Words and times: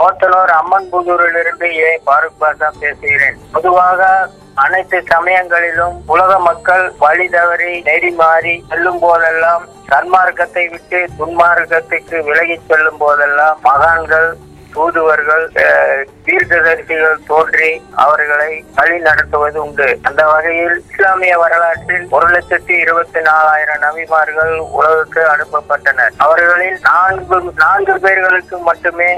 போத்தனூர் 0.00 0.52
அம்மன் 0.58 0.90
புதூரிலிருந்து 0.92 1.68
ஏ. 1.78 1.88
பாருக் 2.06 2.38
பாஷா 2.40 2.68
பேசுகிறேன். 2.80 3.38
பொதுவாக 3.52 4.28
அனைத்து 4.54 4.98
சமயங்களிலும் 5.08 5.96
உலக 6.06 6.38
மக்கள் 6.38 6.92
வழி 6.98 7.28
தவறி 7.28 7.80
நெறி 7.80 8.10
மாறி 8.10 8.64
செல்லும் 8.68 8.98
போதெல்லாம் 8.98 9.64
சன்மார்க்கத்தை 9.90 10.64
விட்டு 10.68 10.98
துன்மார்க்கத்துக்கு 11.18 12.24
விலகி 12.24 12.60
செல்லும் 12.68 12.96
போதெல்லாம் 12.96 13.58
மகான்கள் 13.62 14.30
தூதுவர்கள் 14.74 15.44
தீர்த்ததரிசிகள் 15.54 16.20
தீர்க்கதரிசிகள் 16.26 17.16
தோன்றி 17.26 17.70
அவர்களை 17.94 18.50
வழி 18.74 18.98
நடத்துவது 18.98 19.58
உண்டு. 19.64 19.98
அந்த 20.02 20.22
வகையில் 20.26 20.76
இஸ்லாமிய 20.90 21.38
வரலாற்றில் 21.38 22.06
ஒரு 22.10 22.26
லட்சத்தி 22.26 22.74
இருபத்தி 22.84 23.20
நாலாயிரம் 23.20 23.82
நபிமார்கள் 23.82 24.54
உலகுக்கு 24.78 25.22
அனுப்பப்பட்டனர். 25.34 26.14
அவர்களில் 26.16 26.78
நான்கு 26.80 27.38
நான்கு 27.54 27.98
பேர்களுக்கு 27.98 28.58
மட்டுமே 28.58 29.10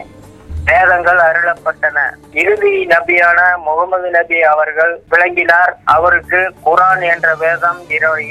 வேதங்கள் 0.68 1.20
அருளப்பட்டன. 1.26 1.98
இறுதி 2.42 2.72
நபியான 2.92 3.40
முகமது 3.64 4.08
நபி 4.16 4.38
அவர்கள் 4.50 4.92
விளங்கினார். 5.12 5.72
அவருக்கு 5.94 6.40
குரான் 6.66 7.02
என்ற 7.12 7.28
வேதம் 7.42 7.80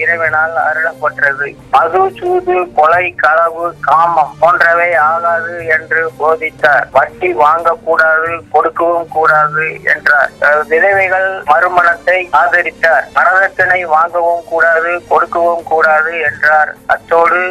இறைவனால் 0.03 0.55
அருளப்பட்டது. 0.67 1.47
மது 1.75 2.01
சூது 2.17 2.55
கொலை 2.77 3.05
களவு 3.23 3.65
காமம் 3.87 4.33
போன்றவை 4.41 4.89
ஆகாது 5.09 5.55
என்று 5.75 6.01
போதித்தார். 6.21 6.87
வட்டி 6.95 7.29
வாங்கக்கூடாது 7.43 8.31
கொடுக்கவும் 8.55 9.11
கூடாது 9.17 9.67
என்றார். 9.93 10.31
விதவைகள் 10.71 11.29
மறுமணத்தை 11.51 12.17
ஆதரித்தார். 12.41 13.05
மரணத்தினை 13.19 13.81
வாங்கவும் 13.95 14.43
கூடாது 14.51 14.91
கொடுக்கவும் 15.13 15.65
கூடாது 15.73 16.13
என்றார். 16.29 16.73
அத்தோடு 16.95 17.43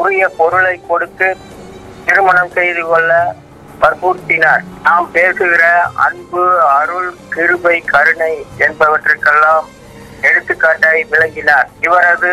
உரிய 0.00 0.24
பொருளை 0.40 0.74
கொடுத்து 0.90 1.28
திருமணம் 2.08 2.52
செய்து 2.58 2.82
கொள்ள 2.90 3.12
வற்புறுத்தினார். 3.80 4.62
நாம் 4.82 5.10
பேசுகிற 5.12 5.82
அன்பு 5.94 6.60
அருள் 6.60 7.14
கிருபை 7.28 7.80
கருணை 7.80 8.46
என்பவற்றுக்கெல்லாம் 8.58 9.66
எடுத்துக்காட்டாய் 10.22 11.04
விளங்கினார். 11.10 11.68
இவரது 11.80 12.32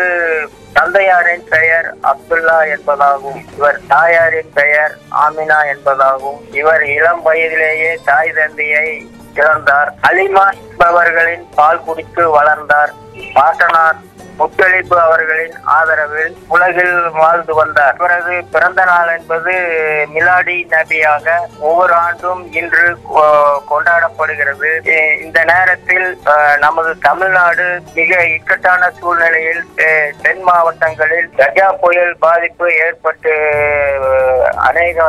தந்தையாரின் 0.72 1.44
பெயர் 1.48 1.94
அப்துல்லா 2.02 2.58
என்பதாகும். 2.74 3.40
இவர் 3.56 3.80
தாயாரின் 3.88 4.50
பெயர் 4.54 4.98
ஆமினா 5.26 5.60
என்பதாகும். 5.74 6.54
இவர் 6.54 6.84
இளம் 6.84 7.22
வயதிலேயே 7.22 7.98
தாய் 8.04 8.32
தந்தையை 8.36 9.10
இழந்தார். 9.34 9.90
அலிமா 10.02 10.46
என்பவர்களின் 10.70 11.46
பால் 11.54 11.84
குடித்து 11.84 12.30
வளர்ந்தார். 12.30 12.92
பாட்டனார் 13.34 13.96
முத்தளிப்பு 14.38 14.94
அவர்களின் 14.94 15.54
ஆதரவில் 15.62 16.36
உலகில் 16.48 17.10
வாழ்ந்து 17.10 17.54
வந்தார். 17.54 17.94
இவரது 17.94 18.44
பிறந்த 18.52 18.84
நாள் 18.84 19.18
என்பது 19.18 19.50
மிலாடி 20.14 20.66
நபியாக 20.70 21.30
ஒவ்வொரு 21.58 21.92
ஆண்டும் 21.92 22.52
இன்று 22.52 22.98
கொ- 23.16 23.60
கொண்டாடப்படுகிறது. 23.70 24.88
இந்த 25.22 25.44
நேரத்தில் 25.44 26.18
நமது 26.58 26.98
தமிழ்நாடு 26.98 27.82
மிக 27.94 28.24
இக்கட்டான 28.24 28.90
சூழ்நிலையில் 28.90 29.64
தென் 30.22 30.42
மாவட்டங்களில் 30.42 31.30
கஜா 31.36 31.72
புயல் 31.80 32.16
பாதிப்பு 32.18 32.74
ஏற்பட்டு 32.74 33.32
அநேக 34.56 35.04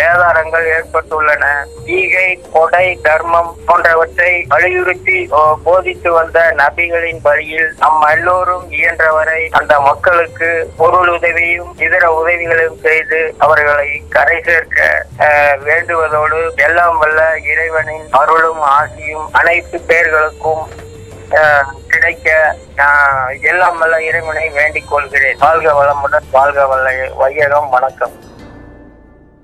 சேதாரங்கள் 0.00 0.66
ஏற்பட்டுள்ளன. 0.70 1.44
ஈகை 1.92 2.26
கொடை 2.52 2.98
தர்மம் 3.02 3.56
போன்றவற்றை 3.66 4.44
வலியுறுத்தி 4.48 5.18
போதித்து 5.62 6.12
வந்த 6.12 6.38
நபிகளின் 6.56 7.20
வழியில் 7.22 7.70
நம் 7.78 8.00
எல்லோரும் 8.10 8.70
இயன்றவரை 8.70 9.48
அந்த 9.50 9.80
மக்களுக்கு 9.80 10.48
பொருள் 10.76 11.08
உதவியும் 11.08 11.72
இதர 11.78 12.10
உதவிகளையும் 12.12 12.80
செய்து 12.80 13.34
அவர்களை 13.38 13.88
கரை 14.08 14.42
சேர்க்க 14.42 14.78
அஹ், 15.18 15.56
வேண்டுவதோடு 15.62 16.38
எல்லாம் 16.60 16.98
வல்ல 16.98 17.20
இறைவனின் 17.46 18.06
அருளும் 18.12 18.62
ஆசியும் 18.72 19.28
அனைத்து 19.32 19.80
பேர்களுக்கும் 19.82 20.64
கிடைக்க 21.88 22.28
எல்லாம் 23.42 23.78
வல்ல 23.78 24.02
இறைவனை 24.02 24.48
வேண்டிக் 24.48 24.88
கொள்கிறேன். 24.90 25.38
வாழ்க 25.38 25.72
வளமுடன் 25.72 26.26
வாழ்க 26.30 26.66
வல்ல 26.66 26.88
வையகம் 27.14 27.68
வணக்கம். 27.68 28.14